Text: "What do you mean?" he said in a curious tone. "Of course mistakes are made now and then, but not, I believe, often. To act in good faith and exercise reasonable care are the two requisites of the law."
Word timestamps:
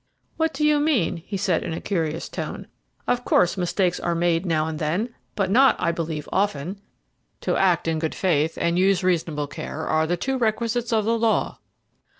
"What 0.35 0.51
do 0.55 0.65
you 0.65 0.79
mean?" 0.79 1.17
he 1.17 1.37
said 1.37 1.61
in 1.61 1.73
a 1.73 1.79
curious 1.79 2.27
tone. 2.27 2.65
"Of 3.07 3.23
course 3.23 3.55
mistakes 3.55 3.99
are 3.99 4.15
made 4.15 4.47
now 4.47 4.65
and 4.65 4.79
then, 4.79 5.13
but 5.35 5.51
not, 5.51 5.75
I 5.77 5.91
believe, 5.91 6.27
often. 6.31 6.81
To 7.41 7.55
act 7.55 7.87
in 7.87 7.99
good 7.99 8.15
faith 8.15 8.57
and 8.59 8.79
exercise 8.79 9.03
reasonable 9.03 9.45
care 9.45 9.85
are 9.85 10.07
the 10.07 10.17
two 10.17 10.39
requisites 10.39 10.91
of 10.91 11.05
the 11.05 11.19
law." 11.19 11.59